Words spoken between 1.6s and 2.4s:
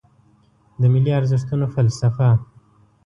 فلسفه